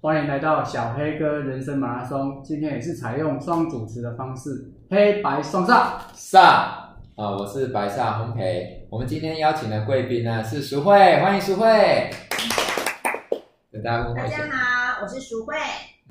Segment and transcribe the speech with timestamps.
[0.00, 2.40] 欢迎来到小黑哥人生马拉松。
[2.44, 6.92] 今天也是采用双主持的方式，黑白双煞煞啊！
[7.16, 8.86] 我是白煞烘焙。
[8.90, 12.10] 我们今天邀请的贵宾呢是淑慧，欢迎淑慧。
[13.72, 14.38] 跟大家问候一下。
[14.38, 15.56] 大家好，我是淑慧。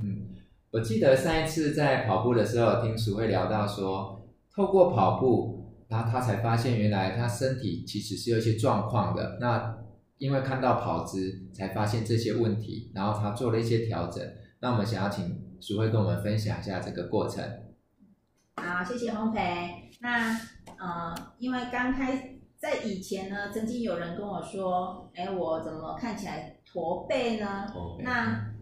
[0.03, 0.35] 嗯，
[0.71, 4.21] 我记得上一次在跑步的时候，听淑慧聊到说，
[4.53, 9.37] 透过跑步，然后她才发现原来她身体其实是有一些状况的。
[9.39, 9.77] 那
[10.17, 14.23] 因为看到跑姿，才发现这些问题，然后他做了一些调整。
[14.59, 17.43] 那我们想要请淑慧跟我们分享一下这个过程。
[18.55, 19.69] 好，谢谢烘焙。
[20.01, 20.31] 那
[20.79, 27.67] 呃，因为刚开在以前呢，曾经有人跟我说，哎，我怎么看起来驼背呢？
[27.97, 28.03] 背。
[28.03, 28.53] 那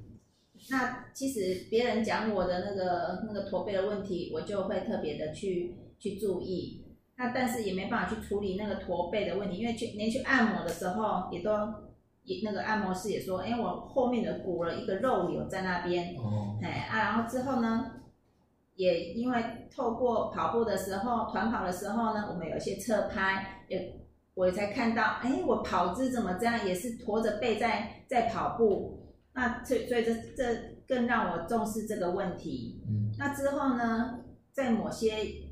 [0.70, 6.85] 那其实别人讲我的那个那个驼背的问题，我就会特别的去去注意。
[7.18, 11.50] 那但是也没办法去处理那个驼背的问题，因为去连去按摩的时候也都
[12.24, 17.90] 也那个按摩师也说，哎，我后面的鼓了一个肉瘤在那边，哦，哎啊，然后之后呢，
[18.76, 19.42] 也因为
[19.74, 23.96] 透过跑步的时候，团跑的时候呢，我们有一些侧拍，也
[24.34, 29.00] 我也才看到，哎，我跑姿怎么这样，也是驼着背在在跑步，
[29.34, 30.44] 那所以所以这这
[30.86, 32.84] 更让我重视这个问题。
[32.86, 34.20] 嗯，那之后呢，
[34.52, 35.45] 在某些。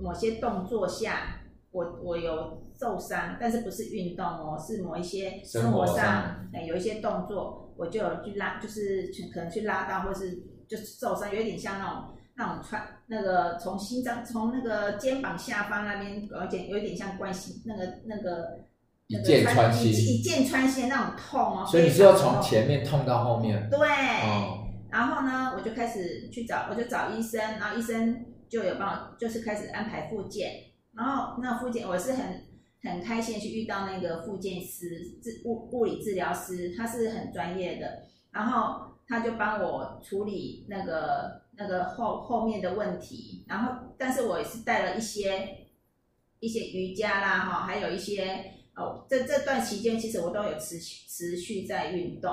[0.00, 12.04] 某些动作下，我我有受伤，但是不是运动哦，是某一些生活上，哎，有一些动作，我就有去拉，就是去可能去拉到，或是就是受伤，有点像那种
[12.36, 18.58] 那种穿那个从心脏从那个肩膀下方那边，而且有点像关心那个那个
[19.06, 21.66] 一箭穿心，一箭穿心那种痛哦。
[21.66, 23.68] 所以你是要从前面痛到后面？
[23.70, 23.78] 对。
[23.78, 24.56] 哦。
[24.90, 28.24] 然后呢，我就开始去找，我就找医生，然后医生。
[28.50, 30.50] 就有帮我，就是开始安排复健，
[30.92, 32.44] 然后那复健我是很
[32.82, 45.66] 很开心去遇到那个复健师，治物物理治疗师，他是很专业的，然后他就帮我处理那个那个后后面的问题，然后但是我也是带了一些
[46.40, 52.30] 一些瑜伽啦哈，还有一些哦，这这段期间其实我都有持续持续在运动，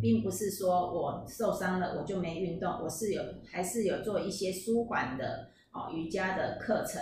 [0.00, 5.50] 并不是说我受伤了我就没运动，我是有还是有做一些舒缓的。
[5.72, 7.00] 哦，瑜伽的课程，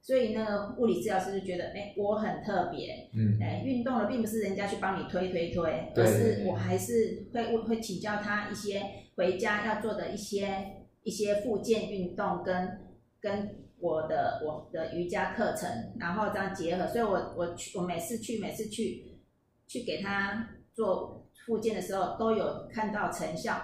[0.00, 8.80] 所以那个物理治疗师就觉得，哎，我很特别，嗯，哎，运动了，并不是人家去帮你推推推，而是我还是会会请教他一些
[9.16, 12.78] 回家要做的一些一些复健运动跟
[13.20, 15.68] 跟我的我的瑜伽课程，
[15.98, 19.18] 然后这样结合，所以我我去我每次去每次去
[19.66, 23.60] 去给他做复健的时候，都有看到成效。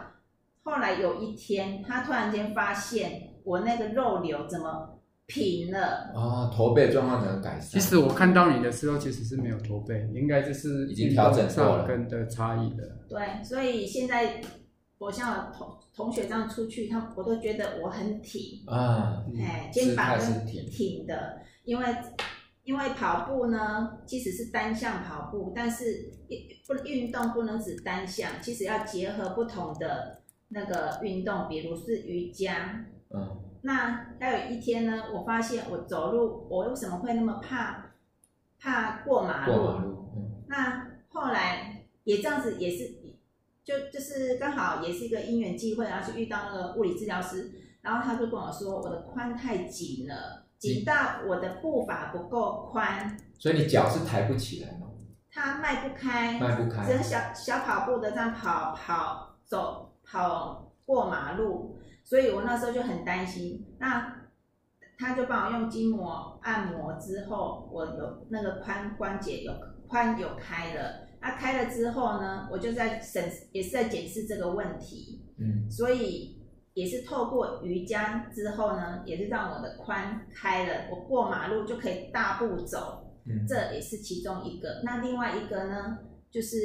[0.65, 3.38] 后来有一天，他突然间发现。
[3.49, 6.13] 我那个肉瘤怎么平了？
[6.15, 7.63] 啊，驼背状况能改善。
[7.63, 12.85] 其实我看到你的时候，其实是没有驼背，应该就是已经调整过了，跟的差异的。
[13.09, 14.39] 对，所以现在
[14.99, 21.87] 我像同同学这样出去，他我都觉得我很挺啊，哎，肩膀是挺挺的，因为
[22.65, 26.11] 因为跑步呢，即使是单向跑步，但是
[26.67, 32.85] 不运动不能只单向，其实要结合不同的那个运动，比如是瑜伽。
[33.11, 37.93] 嗯，那还有一天呢，我发现我走路，我为什么会那么怕
[38.61, 39.53] 怕过马路？
[39.53, 40.45] 过马路，嗯。
[40.49, 42.99] 那后来也这样子，也是
[43.65, 53.17] 就就是刚好也是一个因缘际会，然后去遇到那个物理治疗师，然后他就跟我说，我的髋太紧了，紧到我的步伐不够宽。
[53.39, 54.89] 所以你脚是抬不起来吗？
[55.31, 61.78] 他迈不开，迈不开，只能小小跑步的这样跑跑走跑过马路。
[62.09, 64.31] 所以我那时候就很担心，那
[64.97, 69.53] 他就帮我用筋膜按摩之后，我有那个髋关节有
[69.87, 76.41] 髋有开了，那开了之后呢，我就在审也是在检视这个问题，嗯，所以
[76.73, 84.81] 也是透过瑜伽之后呢，也是让我的髋开了，我过马路就可以大步走，嗯，这也是其中一个。
[84.83, 85.99] 那另外一个呢，
[86.31, 86.57] 就是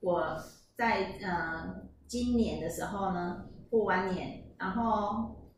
[0.00, 0.36] 我
[0.76, 1.72] 在呃
[2.08, 4.42] 今年的时候呢，过完年。
[4.62, 5.50] 然后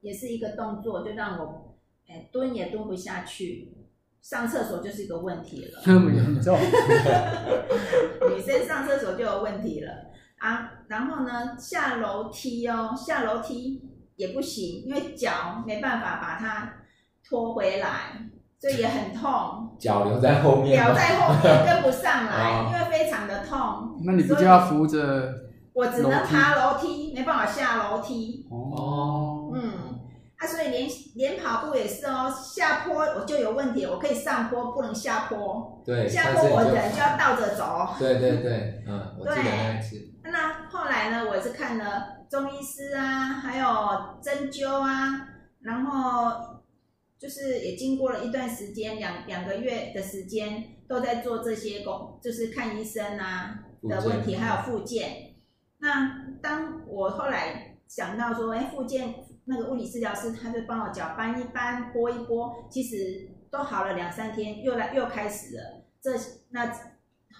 [0.00, 3.72] 也是一个动作，就让我哎蹲也蹲不下去，
[4.20, 5.80] 上厕所就是一个问题了。
[5.86, 6.58] 那么严重？
[8.28, 9.90] 女生上厕所就有问题了
[10.36, 10.72] 啊！
[10.88, 13.82] 然后呢，下楼梯哦，下楼梯
[14.16, 16.74] 也不行，因为脚没办法把它
[17.26, 18.28] 拖回来，
[18.58, 19.74] 所以也很痛。
[19.80, 23.98] 脚留在后面，脚在后面跟不上来， 因为非常的痛。
[24.04, 25.45] 那你不就要扶着？
[25.76, 28.46] 我只能爬楼梯，没办法下楼梯。
[28.50, 30.00] 哦，嗯，
[30.38, 35.82] 啊，所以连连跑步也是哦，下坡我就有问题，我可以上坡，不能下坡。
[35.84, 37.94] 对，下坡我人就要倒着走。
[37.98, 40.00] 对对对，嗯， 我记得那一次。
[40.24, 43.66] 那后来呢，我是看了中医师啊，还有
[44.22, 45.28] 针灸啊，
[45.60, 46.32] 然后
[47.18, 55.35] 就是也经过了一段时间，两两个月的时间都在做这些工，就是看医生啊的问题，还有复健。
[55.78, 59.14] 那当我后来想到说，哎，复健
[59.44, 65.84] 那个物理治疗师，他就帮我脚搬一搬，拨一拨，其实都好了两三天，又来又开始了。
[66.00, 66.10] 这
[66.50, 66.72] 那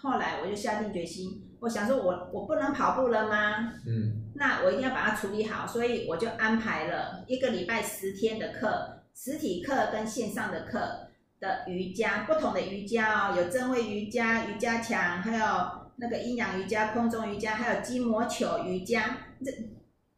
[0.02, 3.72] 后来我就下定决心，我想说我我不能跑步了吗？
[3.86, 11.08] 嗯，那我一定要把它处理好，所以我就安排了一个礼拜十天的课，实体课跟线上的课
[11.40, 15.85] 的瑜伽，不同的瑜伽哦，有正位瑜伽、瑜伽墙，还有。
[15.96, 19.50] 那个阴阳瑜伽、空中瑜伽，还有筋膜球瑜伽，这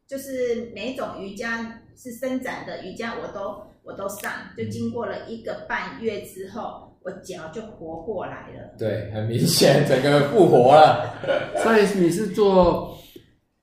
[0.07, 4.31] 就是每一种瑜伽是伸展的瑜伽，我都我都上。
[4.57, 8.75] 就经过了一个半月之后，我脚就活过来了。
[8.77, 11.15] 对，很明显，整个复活了。
[11.63, 12.97] 所以你是做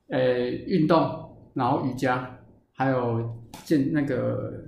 [0.08, 2.38] 呃运动，然后瑜伽，
[2.72, 3.30] 还有
[3.64, 4.64] 健那个。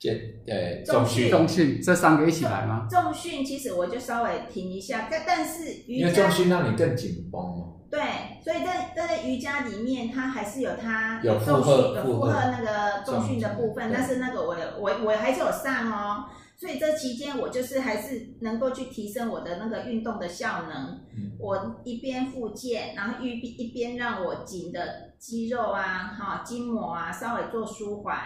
[0.00, 2.86] 健呃重训重训这三个一起来吗？
[2.90, 7.66] 重训其实我就稍微停一下，但但是瑜伽因为重训让你更紧绷嘛。
[7.90, 8.00] 对，
[8.44, 16.24] 所以在在瑜伽里面，它还是有它有重训有负荷那个重训的部分，但是那个我我我还是有上哦。
[16.56, 21.00] 所以这期间我就是还是能够去提升我的那个运动的效能。
[21.16, 28.16] 嗯、我一边复健，然后一边一边让我紧的肌肉啊、哈筋膜啊稍微做舒缓。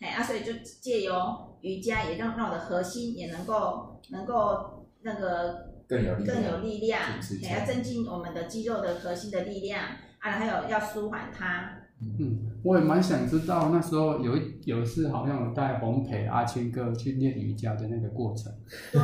[0.00, 1.14] 哎啊，所以就借由
[1.62, 7.00] 瑜伽，也让让我的核心也能够能够那个更有力更有力量，
[7.40, 9.82] 也，要增进我们的肌肉的核心的力量
[10.18, 11.74] 啊，还有要舒缓它。
[12.00, 18.52] 嗯，我也蛮想知道那时候有一有一次好像有带红培阿青哥去练瑜伽的那个过程。
[18.92, 19.00] 对，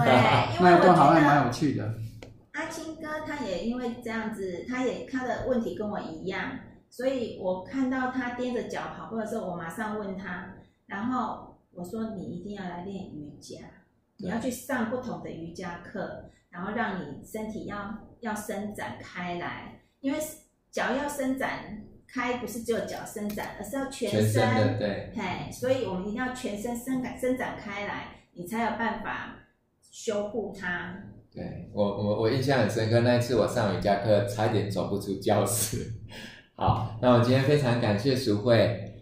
[0.61, 1.93] 那一段好像蛮有趣的。
[2.53, 6.53] 阿青哥他也因为这样子，他也他的问题跟我一样，
[6.89, 10.55] 所以我看到他踮着脚跑步的时候，我马上问他。
[10.87, 13.59] 然后我说，你一定要来练瑜伽，
[14.19, 20.19] 你要去上不同的瑜伽课，然后让你身体要要伸展开来，因为
[20.71, 29.37] 脚要伸展开，不是只有脚伸展，而是要全身，全身的，对，嘿，所以我们一定要全身伸展伸展开来，你才有办法
[29.82, 30.97] 修护它。
[31.32, 35.93] 对，我我我印象很深刻，那一次我上瑜伽课，差一点走不出教室。
[36.55, 38.94] 好，那我今天非常感谢淑惠。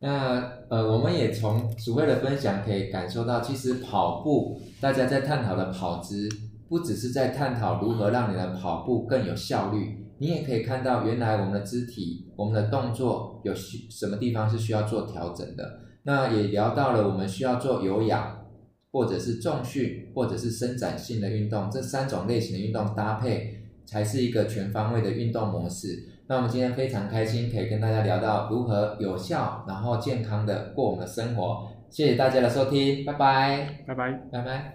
[0.00, 6.28] 那呃，我们也从淑惠的分享可以感受到，其实跑步大家在探讨的跑姿，
[6.68, 15.80] 不只是在探讨如何让你的跑步更有效率，你也可以看到原来我们的肢体、我们的动作有需什么地方是需要做调整的。
[16.04, 18.46] 那也聊到了我们需要做有氧，
[18.92, 26.17] 或者是重训，或者是伸展性的运动，这三种类型的运动搭配，才是一个全方位的运动模式。
[26.28, 31.66] 那我们今天非常开心，可以跟大家聊到如何有效，然后健康的过我们的生活。
[31.88, 34.66] 谢谢大家的收听，拜拜，拜拜，拜拜。